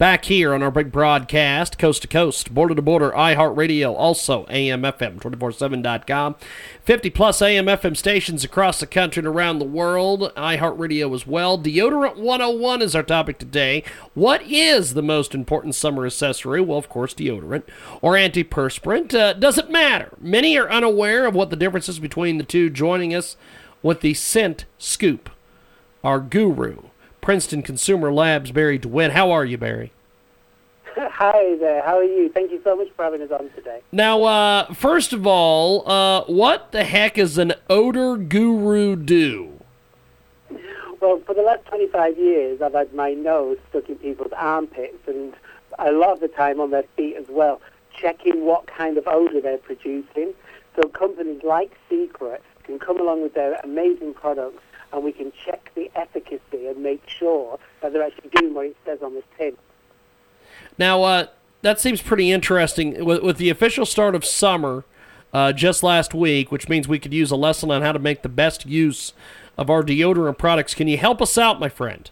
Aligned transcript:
Back 0.00 0.24
here 0.24 0.54
on 0.54 0.62
our 0.62 0.70
big 0.70 0.90
broadcast, 0.90 1.78
coast 1.78 2.00
to 2.00 2.08
coast, 2.08 2.54
border 2.54 2.74
to 2.74 2.80
border, 2.80 3.10
iHeartRadio, 3.10 3.94
also 3.94 4.46
AMFM, 4.46 5.20
247.com. 5.20 6.36
50 6.82 7.10
plus 7.10 7.42
AM/FM 7.42 7.94
stations 7.94 8.42
across 8.42 8.80
the 8.80 8.86
country 8.86 9.20
and 9.20 9.26
around 9.26 9.58
the 9.58 9.66
world. 9.66 10.32
iHeartRadio 10.38 11.14
as 11.14 11.26
well. 11.26 11.58
Deodorant 11.58 12.16
101 12.16 12.80
is 12.80 12.96
our 12.96 13.02
topic 13.02 13.36
today. 13.36 13.84
What 14.14 14.40
is 14.44 14.94
the 14.94 15.02
most 15.02 15.34
important 15.34 15.74
summer 15.74 16.06
accessory? 16.06 16.62
Well, 16.62 16.78
of 16.78 16.88
course, 16.88 17.12
deodorant 17.12 17.64
or 18.00 18.14
antiperspirant. 18.14 19.12
Uh, 19.12 19.34
doesn't 19.34 19.70
matter. 19.70 20.14
Many 20.18 20.56
are 20.56 20.70
unaware 20.70 21.26
of 21.26 21.34
what 21.34 21.50
the 21.50 21.56
difference 21.56 21.90
is 21.90 21.98
between 21.98 22.38
the 22.38 22.44
two. 22.44 22.70
Joining 22.70 23.14
us 23.14 23.36
with 23.82 24.00
the 24.00 24.14
scent 24.14 24.64
scoop, 24.78 25.28
our 26.02 26.20
guru, 26.20 26.84
Princeton 27.20 27.62
Consumer 27.62 28.12
Labs, 28.12 28.50
Barrie 28.50 28.78
Drewitt. 28.78 29.10
How 29.10 29.30
are 29.30 29.44
you, 29.44 29.58
Barrie? 29.58 29.92
Hi 30.96 31.56
there. 31.56 31.82
How 31.82 31.98
are 31.98 32.04
you? 32.04 32.30
Thank 32.30 32.50
you 32.50 32.60
so 32.64 32.76
much 32.76 32.88
for 32.96 33.04
having 33.04 33.22
us 33.22 33.30
on 33.30 33.50
today. 33.50 33.80
Now, 33.92 34.24
uh, 34.24 34.72
first 34.74 35.12
of 35.12 35.26
all, 35.26 35.88
uh, 35.88 36.24
what 36.24 36.72
the 36.72 36.84
heck 36.84 37.18
is 37.18 37.38
an 37.38 37.54
odor 37.68 38.16
guru 38.16 38.96
do? 38.96 39.52
Well, 41.00 41.20
for 41.24 41.34
the 41.34 41.42
last 41.42 41.64
25 41.66 42.18
years, 42.18 42.60
I've 42.60 42.74
had 42.74 42.92
my 42.92 43.12
nose 43.12 43.58
stuck 43.70 43.88
in 43.88 43.96
people's 43.96 44.32
armpits 44.36 44.98
and 45.06 45.34
a 45.78 45.92
lot 45.92 46.12
of 46.12 46.20
the 46.20 46.28
time 46.28 46.60
on 46.60 46.70
their 46.70 46.84
feet 46.96 47.16
as 47.16 47.26
well, 47.28 47.60
checking 47.98 48.44
what 48.44 48.66
kind 48.66 48.98
of 48.98 49.06
odor 49.06 49.40
they're 49.40 49.58
producing. 49.58 50.34
So 50.76 50.88
companies 50.88 51.42
like 51.42 51.72
Secret 51.88 52.42
can 52.64 52.78
come 52.78 53.00
along 53.00 53.22
with 53.22 53.34
their 53.34 53.54
amazing 53.64 54.14
products 54.14 54.62
and 54.92 55.04
we 55.04 55.12
can 55.12 55.32
check 55.44 55.70
the 55.74 55.90
efficacy 55.94 56.66
and 56.66 56.82
make 56.82 57.02
sure 57.08 57.58
that 57.80 57.92
they're 57.92 58.02
actually 58.02 58.30
doing 58.36 58.54
what 58.54 58.66
it 58.66 58.76
says 58.84 58.98
on 59.02 59.14
the 59.14 59.22
tin. 59.38 59.56
Now, 60.78 61.02
uh, 61.02 61.26
that 61.62 61.80
seems 61.80 62.00
pretty 62.02 62.30
interesting. 62.30 63.04
With, 63.04 63.22
with 63.22 63.36
the 63.36 63.50
official 63.50 63.86
start 63.86 64.14
of 64.14 64.24
summer 64.24 64.84
uh, 65.32 65.52
just 65.52 65.82
last 65.82 66.14
week, 66.14 66.50
which 66.50 66.68
means 66.68 66.88
we 66.88 66.98
could 66.98 67.12
use 67.12 67.30
a 67.30 67.36
lesson 67.36 67.70
on 67.70 67.82
how 67.82 67.92
to 67.92 67.98
make 67.98 68.22
the 68.22 68.28
best 68.28 68.66
use 68.66 69.12
of 69.56 69.70
our 69.70 69.82
deodorant 69.82 70.38
products. 70.38 70.74
Can 70.74 70.88
you 70.88 70.96
help 70.96 71.20
us 71.20 71.36
out, 71.36 71.60
my 71.60 71.68
friend? 71.68 72.10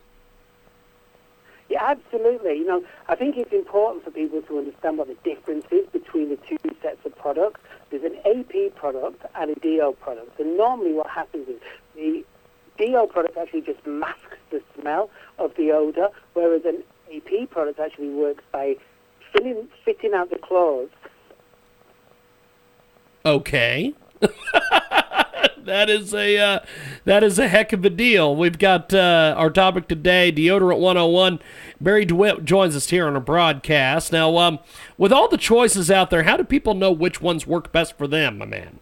Yeah, 1.69 1.85
absolutely. 1.85 2.59
You 2.59 2.67
know, 2.67 2.85
I 3.09 3.15
think 3.15 3.37
it's 3.37 3.53
important 3.53 4.05
for 4.05 4.11
people 4.11 4.41
to 4.43 4.59
understand 4.59 4.99
what 4.99 5.09
the 5.09 5.17
difference 5.29 5.67
is 5.71 5.87
between 5.89 6.31
the 6.31 6.37
two 6.37 6.57
sets 6.83 7.05
of 7.05 7.17
products. 7.17 7.61
There's 7.91 8.05
an 8.05 8.17
AP 8.25 8.75
product 8.75 9.25
and 9.35 9.51
a 9.51 9.55
DO 9.61 9.97
product. 10.01 10.39
And 10.41 10.57
normally 10.57 10.93
what 10.93 11.09
happens 11.09 11.49
is 11.49 11.57
the 11.95 12.25
DO 12.79 13.09
product 13.11 13.37
actually 13.37 13.63
just 13.63 13.85
masks 13.87 14.39
the 14.51 14.63
smell 14.79 15.11
of 15.39 15.55
the 15.57 15.73
odor, 15.73 16.09
whereas 16.35 16.63
an 16.65 16.83
AP 17.15 17.51
product 17.51 17.79
actually 17.79 18.11
works 18.11 18.45
by 18.53 18.77
filling, 19.33 19.69
fitting 19.85 20.15
out 20.15 20.31
the 20.31 20.39
claws. 20.39 20.89
Okay. 23.25 23.95
that 25.65 25.91
is 25.91 26.15
a 26.15 26.39
uh, 26.39 26.61
that 27.05 27.23
is 27.23 27.39
a 27.39 27.49
heck 27.49 27.73
of 27.73 27.85
a 27.85 27.91
deal. 27.91 28.35
We've 28.35 28.59
got 28.59 28.93
uh, 28.93 29.35
our 29.37 29.51
topic 29.51 29.87
today, 29.87 30.33
deodorant 30.33 30.79
101. 30.79 31.41
Barrie 31.81 32.07
Drewitt 32.07 32.45
joins 32.45 32.75
us 32.75 32.91
here 32.91 33.07
on 33.07 33.15
a 33.15 33.21
broadcast. 33.21 34.13
Now, 34.13 34.37
um, 34.39 34.59
with 34.97 35.13
all 35.13 35.29
the 35.29 35.37
choices 35.37 35.91
out 35.91 36.11
there, 36.11 36.25
how 36.25 36.37
do 36.37 36.45
people 36.45 36.75
know 36.75 36.91
which 36.91 37.21
ones 37.21 37.47
work 37.47 37.71
best 37.71 37.97
for 37.97 38.09
them, 38.09 38.39
my 38.39 38.47
man? 38.47 38.81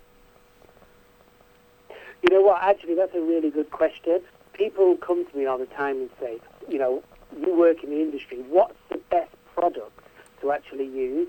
You 2.29 2.39
know 2.39 2.43
what? 2.43 2.61
Actually, 2.61 2.97
that's 2.97 3.15
a 3.15 3.21
really 3.21 3.51
good 3.51 3.71
question. 3.71 4.21
People 4.53 4.97
come 4.97 5.25
to 5.31 5.39
me 5.39 5.47
all 5.47 5.59
the 5.59 5.67
time 5.67 5.99
and 5.99 6.11
say, 6.19 6.41
you 6.69 6.77
know, 6.77 7.01
you 7.41 7.55
work 7.55 7.85
in 7.85 7.91
the 7.91 8.03
industry. 8.03 8.39
What's 8.49 8.75
the 8.91 8.99
best 9.11 9.31
product 9.55 9.93
to 10.41 10.51
actually 10.51 10.87
use? 10.87 11.29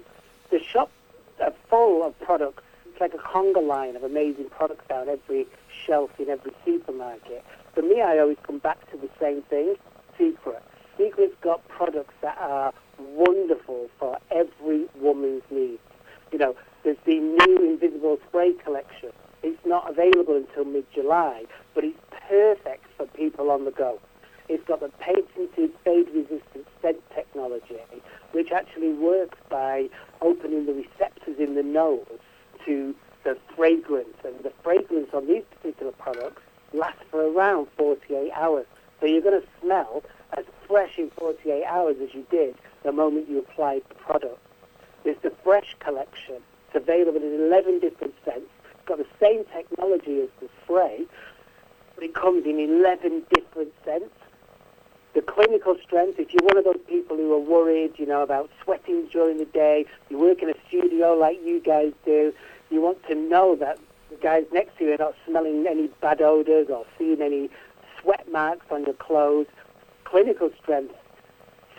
The 0.50 0.60
shops 0.60 0.92
are 1.40 1.54
full 1.70 2.04
of 2.04 2.20
products. 2.20 2.64
It's 2.88 3.00
like 3.00 3.14
a 3.14 3.18
conga 3.18 3.62
line 3.64 3.96
of 3.96 4.04
amazing 4.04 4.50
products 4.50 4.88
down 4.90 5.08
every 5.08 5.46
shelf 5.86 6.10
in 6.18 6.30
every 6.30 6.52
supermarket. 6.66 7.46
For 7.76 7.84
me, 7.84 8.02
I 8.02 8.18
always 8.18 8.38
come 8.42 8.58
back 8.58 8.90
to 8.90 8.98
the 8.98 9.10
same 9.20 9.44
thing, 9.44 9.76
Secret. 10.18 10.64
Secret's 10.98 11.36
got 11.42 11.68
products 11.68 12.16
that 12.22 12.40
are 12.40 12.74
wonderful 12.98 13.88
for 14.00 14.18
every 14.32 14.86
woman's 14.96 15.44
needs. 15.52 15.80
You 16.32 16.40
know, 16.40 16.56
there's 16.84 16.98
the 17.06 17.20
new 17.20 17.70
Invisible 17.70 18.18
Spray 18.28 18.54
collection. 18.54 19.12
It's 19.98 20.14
available 20.14 20.36
until 20.36 20.66
mid-July, 20.66 21.46
but 21.74 21.84
it's 21.84 22.00
perfect 22.30 22.86
for 22.98 23.08
people 23.08 23.50
on 23.50 23.66
the 23.66 23.72
go. 23.72 24.00
It's 24.48 24.64
got 24.68 24.80
the 24.80 24.90
patented 25.00 25.72
fade-resistant 25.84 26.68
scent 26.82 26.98
technology, 27.16 27.80
which 28.32 28.52
actually 28.52 28.94
works 28.94 29.40
by 29.50 29.90
opening 30.22 30.68
the 30.68 30.74
receptors 30.74 31.40
in 31.40 31.56
the 31.56 31.64
nose 31.64 32.06
to 32.66 32.94
the 33.24 33.38
fragrance. 33.56 34.16
And 34.24 34.36
the 34.44 34.54
fragrance 34.64 35.10
on 35.14 35.26
these 35.26 35.44
particular 35.50 35.92
products 35.94 36.44
lasts 36.74 37.02
for 37.10 37.22
around 37.32 37.68
48 37.78 38.32
hours. 38.34 38.68
So 39.00 39.08
you're 39.08 39.22
going 39.22 39.42
to 39.42 39.48
smell 39.62 40.04
as 40.38 40.46
fresh 40.68 41.00
in 41.00 41.10
48 41.18 41.64
hours 41.66 41.96
as 42.04 42.14
you 42.14 42.26
did 42.30 42.56
the 42.84 42.92
moment 42.92 43.30
you 43.30 43.40
applied 43.40 43.82
the 43.90 43.96
product. 43.96 44.40
There's 45.04 45.18
the 45.24 45.34
Fresh 45.44 45.76
collection. 45.80 46.36
It's 46.68 46.76
available 46.76 47.22
in 47.22 47.34
11 47.48 47.80
different 47.80 48.14
scents. 48.24 48.50
Same 49.20 49.44
technology 49.46 50.22
as 50.22 50.30
the 50.40 50.50
spray, 50.64 51.06
but 51.96 52.04
it 52.04 52.14
comes 52.14 52.46
in 52.46 52.60
11 52.60 53.24
different 53.34 53.74
scents. 53.84 54.14
The 55.14 55.22
clinical 55.22 55.76
strength, 55.84 56.20
if 56.20 56.32
you're 56.32 56.44
one 56.44 56.58
of 56.58 56.64
those 56.64 56.84
people 56.88 57.18
who 57.18 57.34
are 57.34 57.40
worried, 57.40 57.94
you 57.98 58.06
know, 58.06 58.22
about 58.22 58.52
sweating 58.64 59.08
during 59.12 59.38
the 59.40 59.46
day, 59.46 59.86
you 60.10 60.20
work 60.20 60.44
in 60.44 60.50
a 60.50 60.54
studio 60.68 61.14
like 61.14 61.40
you 61.44 61.60
guys 61.60 61.92
do, 62.06 62.32
you 62.70 62.82
want 62.82 63.02
to 63.08 63.16
know 63.16 63.56
that 63.56 63.80
the 64.10 64.16
guys 64.18 64.46
next 64.54 64.78
to 64.78 64.86
you 64.86 64.94
are 64.94 64.98
not 64.98 65.16
smelling 65.26 65.66
any 65.68 65.88
bad 66.02 66.22
odors 66.22 66.68
or 66.70 66.86
seeing 66.98 67.22
any 67.22 67.50
sweat 68.00 68.32
marks 68.32 68.66
on 68.70 68.86
your 68.86 68.94
clothes. 68.94 69.48
Clinical 70.04 70.52
strength 70.62 70.94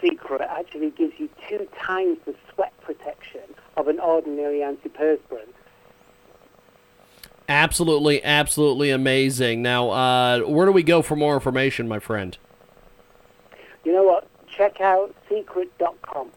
secret 0.03 0.41
actually 0.41 0.91
gives 0.91 1.15
you 1.19 1.29
two 1.49 1.67
times 1.81 2.19
the 2.27 2.35
sweat 2.53 2.73
protection 2.81 3.43
of 3.77 3.89
an 3.89 3.99
ordinary 4.01 4.59
antiperspirant. 4.59 5.53
Absolutely, 7.49 8.23
absolutely 8.23 8.91
amazing. 8.91 9.63
Now, 9.63 9.91
uh, 9.91 10.41
where 10.41 10.67
do 10.67 10.73
we 10.73 10.83
go 10.83 11.01
for 11.01 11.17
more 11.17 11.35
information, 11.35 11.89
my 11.89 11.99
friend? 11.99 12.37
You 13.85 13.95
know 13.95 14.03
what? 14.03 14.29
Check 14.55 14.81
out 14.81 15.15
secret.com. 15.29 16.31